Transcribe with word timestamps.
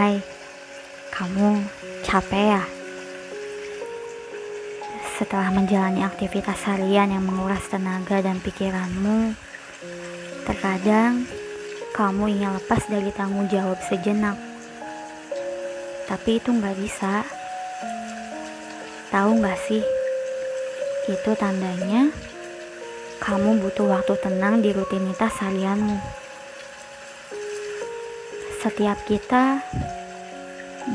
Hai, 0.00 0.16
kamu 1.12 1.60
capek 2.08 2.56
ya? 2.56 2.64
Setelah 5.20 5.52
menjalani 5.52 6.00
aktivitas 6.00 6.56
harian 6.64 7.12
yang 7.12 7.20
menguras 7.20 7.68
tenaga 7.68 8.24
dan 8.24 8.40
pikiranmu, 8.40 9.36
terkadang 10.48 11.28
kamu 11.92 12.32
ingin 12.32 12.48
lepas 12.56 12.80
dari 12.88 13.12
tanggung 13.12 13.44
jawab 13.52 13.76
sejenak. 13.92 14.40
Tapi 16.08 16.40
itu 16.40 16.48
nggak 16.48 16.80
bisa. 16.80 17.20
Tahu 19.12 19.36
nggak 19.36 19.60
sih? 19.68 19.84
Itu 21.12 21.36
tandanya 21.36 22.08
kamu 23.20 23.60
butuh 23.68 24.00
waktu 24.00 24.16
tenang 24.24 24.64
di 24.64 24.72
rutinitas 24.72 25.44
harianmu. 25.44 26.20
Setiap 28.60 29.08
kita 29.08 29.64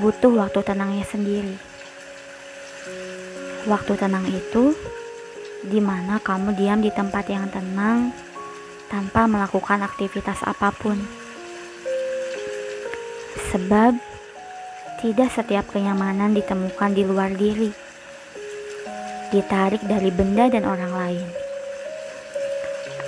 butuh 0.00 0.32
waktu 0.32 0.60
tenangnya 0.64 1.04
sendiri. 1.04 1.56
Waktu 3.64 3.92
tenang 3.96 4.28
itu 4.28 4.76
di 5.64 5.80
mana 5.80 6.20
kamu 6.20 6.52
diam 6.56 6.84
di 6.84 6.92
tempat 6.92 7.24
yang 7.32 7.48
tenang 7.48 8.12
tanpa 8.92 9.24
melakukan 9.24 9.80
aktivitas 9.80 10.44
apa 10.44 10.68
pun. 10.72 11.00
Sebab 13.52 13.96
tidak 15.00 15.28
setiap 15.32 15.68
kenyamanan 15.72 16.36
ditemukan 16.36 16.90
di 16.92 17.02
luar 17.04 17.32
diri. 17.32 17.72
Ditarik 19.32 19.82
dari 19.84 20.10
benda 20.12 20.46
dan 20.52 20.64
orang 20.68 20.92
lain. 20.92 21.28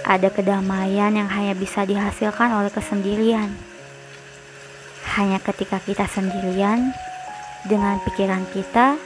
Ada 0.06 0.30
kedamaian 0.30 1.12
yang 1.12 1.26
hanya 1.26 1.52
bisa 1.58 1.82
dihasilkan 1.82 2.52
oleh 2.54 2.70
kesendirian. 2.70 3.75
Hanya 5.16 5.40
ketika 5.40 5.80
kita 5.80 6.04
sendirian 6.04 6.92
dengan 7.64 7.96
pikiran 8.04 8.44
kita 8.52 9.00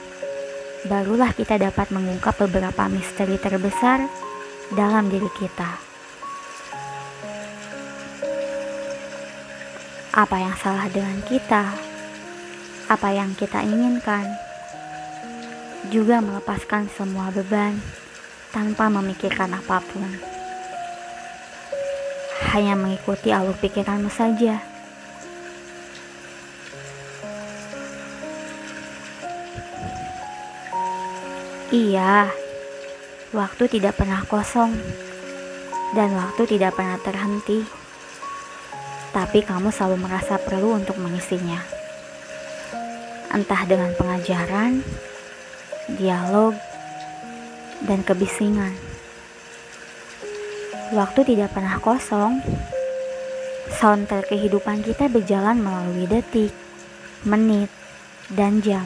barulah 0.91 1.31
kita 1.31 1.55
dapat 1.55 1.87
mengungkap 1.87 2.35
beberapa 2.35 2.91
misteri 2.91 3.39
terbesar 3.39 4.03
dalam 4.75 5.07
diri 5.07 5.31
kita. 5.39 5.79
Apa 10.11 10.35
yang 10.35 10.55
salah 10.59 10.91
dengan 10.91 11.23
kita? 11.23 11.71
Apa 12.91 13.15
yang 13.15 13.31
kita 13.31 13.63
inginkan? 13.63 14.27
Juga 15.95 16.19
melepaskan 16.19 16.91
semua 16.91 17.31
beban 17.31 17.79
tanpa 18.51 18.91
memikirkan 18.91 19.55
apa 19.55 19.79
pun. 19.79 20.11
Hanya 22.51 22.75
mengikuti 22.75 23.31
alur 23.31 23.55
pikiranmu 23.55 24.11
saja. 24.11 24.70
Iya, 31.71 32.27
waktu 33.31 33.63
tidak 33.71 33.95
pernah 33.95 34.27
kosong 34.27 34.75
dan 35.95 36.11
waktu 36.19 36.43
tidak 36.43 36.75
pernah 36.75 36.99
terhenti. 36.99 37.63
Tapi 39.15 39.39
kamu 39.39 39.71
selalu 39.71 40.03
merasa 40.03 40.35
perlu 40.35 40.75
untuk 40.75 40.99
mengisinya. 40.99 41.63
Entah 43.31 43.63
dengan 43.63 43.95
pengajaran, 43.95 44.83
dialog, 45.95 46.59
dan 47.87 48.03
kebisingan. 48.03 48.75
Waktu 50.91 51.23
tidak 51.23 51.55
pernah 51.55 51.79
kosong. 51.79 52.43
Soundtrack 53.79 54.27
kehidupan 54.27 54.83
kita 54.83 55.07
berjalan 55.07 55.63
melalui 55.63 56.03
detik, 56.03 56.51
menit, 57.23 57.71
dan 58.27 58.59
jam. 58.59 58.83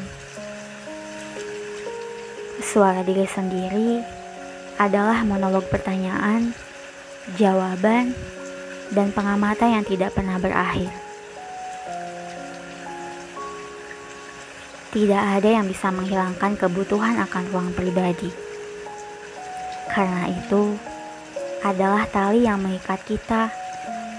Suara 2.76 3.08
diri 3.08 3.24
sendiri 3.24 4.04
adalah 4.76 5.24
monolog 5.24 5.64
pertanyaan, 5.72 6.52
jawaban, 7.40 8.12
dan 8.92 9.16
pengamatan 9.16 9.80
yang 9.80 9.86
tidak 9.88 10.12
pernah 10.12 10.36
berakhir. 10.36 10.92
Tidak 14.92 15.24
ada 15.40 15.48
yang 15.48 15.72
bisa 15.72 15.88
menghilangkan 15.88 16.60
kebutuhan 16.60 17.16
akan 17.24 17.48
ruang 17.56 17.72
pribadi. 17.72 18.28
Karena 19.88 20.28
itu 20.36 20.76
adalah 21.64 22.04
tali 22.12 22.44
yang 22.44 22.60
mengikat 22.60 23.00
kita 23.08 23.56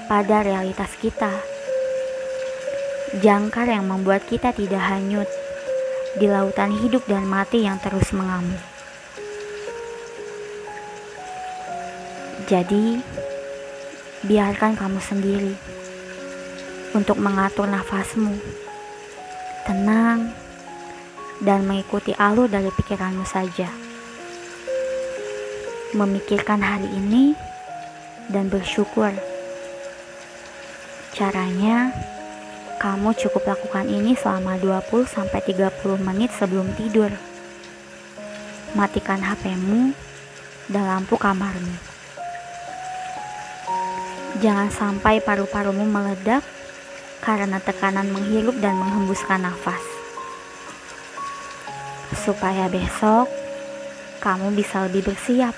pada 0.08 0.36
realitas 0.40 0.96
kita. 0.96 1.44
Jangkar 3.20 3.68
yang 3.68 3.84
membuat 3.84 4.24
kita 4.24 4.56
tidak 4.56 4.80
hanyut 4.80 5.28
di 6.16 6.24
lautan 6.24 6.72
hidup 6.72 7.04
dan 7.04 7.28
mati 7.28 7.68
yang 7.68 7.76
terus 7.76 8.08
mengamuk. 8.16 8.60
Jadi, 12.46 13.00
biarkan 14.24 14.78
kamu 14.78 15.00
sendiri 15.02 15.54
untuk 16.96 17.20
mengatur 17.20 17.68
nafasmu, 17.68 18.32
tenang, 19.68 20.32
dan 21.44 21.68
mengikuti 21.68 22.16
alur 22.16 22.48
dari 22.48 22.72
pikiranmu 22.72 23.26
saja. 23.28 23.68
Memikirkan 25.92 26.64
hari 26.64 26.88
ini 26.96 27.36
dan 28.32 28.48
bersyukur. 28.48 29.12
Caranya, 31.12 31.92
kamu 32.76 33.16
cukup 33.16 33.56
lakukan 33.56 33.88
ini 33.88 34.12
selama 34.12 34.60
20-30 34.60 35.32
menit 35.96 36.28
sebelum 36.36 36.68
tidur. 36.76 37.08
Matikan 38.76 39.24
HP-mu 39.24 39.96
dan 40.68 40.84
lampu 40.84 41.16
kamarmu. 41.16 41.72
Jangan 44.44 44.68
sampai 44.68 45.24
paru-parumu 45.24 45.88
meledak 45.88 46.44
karena 47.24 47.56
tekanan 47.56 48.12
menghirup 48.12 48.60
dan 48.60 48.76
menghembuskan 48.76 49.48
nafas. 49.48 49.80
Supaya 52.12 52.68
besok 52.68 53.32
kamu 54.20 54.52
bisa 54.52 54.84
lebih 54.84 55.08
bersiap 55.08 55.56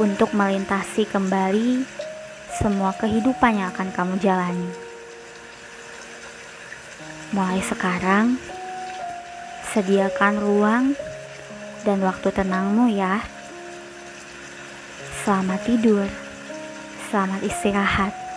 untuk 0.00 0.32
melintasi 0.32 1.04
kembali 1.04 1.84
semua 2.56 2.96
kehidupan 2.96 3.60
yang 3.60 3.68
akan 3.76 3.92
kamu 3.92 4.14
jalani. 4.16 4.87
Mulai 7.32 7.60
sekarang, 7.64 8.36
sediakan 9.72 10.34
ruang 10.40 10.84
dan 11.86 12.04
waktu 12.04 12.28
tenangmu 12.32 12.92
ya. 12.92 13.24
Selamat 15.24 15.60
tidur, 15.64 16.08
selamat 17.10 17.40
istirahat. 17.44 18.27